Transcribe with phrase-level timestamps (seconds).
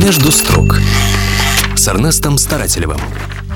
[0.00, 0.80] Между строк
[1.76, 2.98] с Эрнестом Старателевым.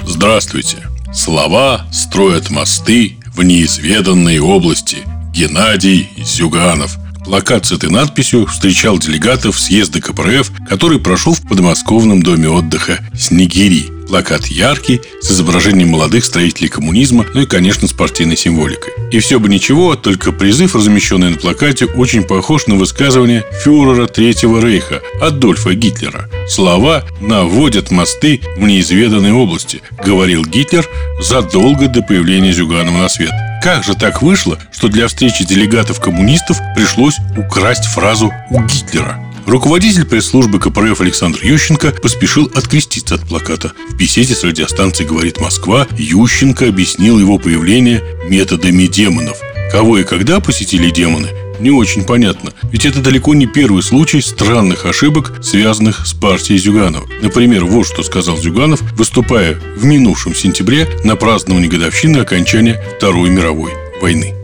[0.06, 0.78] Здравствуйте.
[1.14, 4.98] Слова строят мосты в неизведанные области.
[5.32, 6.98] Геннадий Зюганов.
[7.24, 14.01] Плакат с этой надписью встречал делегатов съезда КПРФ, который прошел в подмосковном доме отдыха «Снегири».
[14.12, 18.92] Плакат яркий, с изображением молодых строителей коммунизма, ну и, конечно, с партийной символикой.
[19.10, 24.60] И все бы ничего, только призыв, размещенный на плакате, очень похож на высказывание фюрера Третьего
[24.60, 26.28] Рейха Адольфа Гитлера.
[26.46, 30.86] Слова наводят мосты в неизведанной области, говорил Гитлер
[31.18, 33.32] задолго до появления Зюганова на свет.
[33.64, 39.31] Как же так вышло, что для встречи делегатов коммунистов пришлось украсть фразу у Гитлера?
[39.46, 43.72] Руководитель пресс-службы КПРФ Александр Ющенко поспешил откреститься от плаката.
[43.90, 49.36] В беседе с радиостанцией «Говорит Москва» Ющенко объяснил его появление методами демонов.
[49.70, 51.28] Кого и когда посетили демоны,
[51.60, 52.52] не очень понятно.
[52.64, 57.08] Ведь это далеко не первый случай странных ошибок, связанных с партией Зюганова.
[57.20, 63.72] Например, вот что сказал Зюганов, выступая в минувшем сентябре на праздновании годовщины окончания Второй мировой
[64.00, 64.41] войны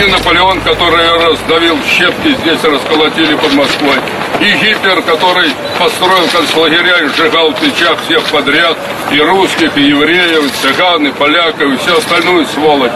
[0.00, 3.96] и Наполеон, который раздавил щепки, здесь расколотили под Москвой.
[4.40, 8.76] И Гитлер, который построил концлагеря и сжигал в печах всех подряд.
[9.12, 12.92] И русских, и евреев, и цыган, и поляков, и всю остальную сволочь.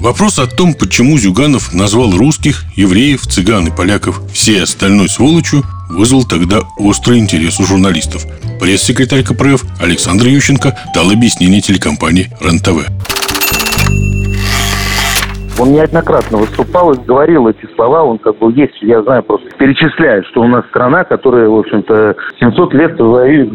[0.00, 6.24] Вопрос о том, почему Зюганов назвал русских, евреев, цыган и поляков всей остальной сволочью, вызвал
[6.24, 8.26] тогда острый интерес у журналистов.
[8.60, 13.13] Пресс-секретарь КПРФ Александр Ющенко дал объяснение телекомпании РЕН-ТВ.
[15.60, 18.02] Он неоднократно выступал и говорил эти слова.
[18.02, 22.16] Он как бы есть, я знаю, просто перечисляет, что у нас страна, которая, в общем-то,
[22.40, 23.52] 700 лет воюет,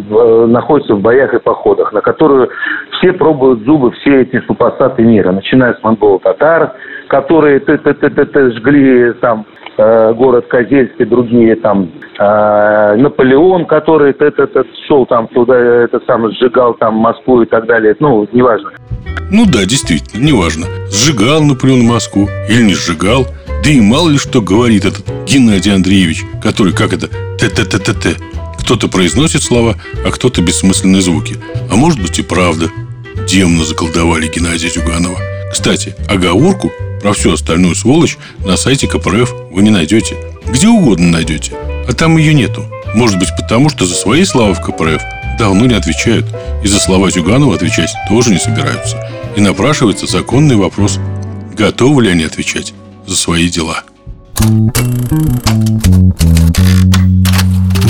[0.50, 2.50] находится в боях и походах, на которую
[2.98, 6.74] все пробуют зубы, все эти супостаты мира, начиная с монголо-татар,
[7.08, 9.46] которые т -т -т -т -т жгли там
[9.78, 15.56] э, город Козельск и другие там э, Наполеон, который т -т -т шел там туда,
[15.56, 18.72] это сам сжигал там Москву и так далее, ну, неважно.
[19.32, 23.28] Ну да, действительно, неважно, сжигал Наполеон Москву или не сжигал.
[23.64, 27.08] Да и мало ли что говорит этот Геннадий Андреевич, который, как это,
[27.38, 28.16] т-т-т-т-т.
[28.58, 29.76] Кто-то произносит слова,
[30.06, 31.38] а кто-то бессмысленные звуки.
[31.70, 32.70] А может быть и правда.
[33.28, 35.20] Демно заколдовали Геннадия Зюганова.
[35.52, 40.16] Кстати, оговорку про всю остальную сволочь на сайте КПРФ вы не найдете.
[40.48, 41.54] Где угодно найдете.
[41.88, 42.66] А там ее нету.
[42.96, 45.02] Может быть потому, что за свои слова в КПРФ
[45.38, 46.26] давно не отвечают.
[46.64, 48.98] И за слова Зюганова отвечать тоже не собираются.
[49.36, 51.00] И напрашивается законный вопрос,
[51.54, 52.74] готовы ли они отвечать
[53.06, 53.84] за свои дела.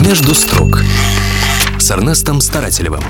[0.04, 0.84] Между строк
[1.78, 3.04] с Эрнестом Старателевым.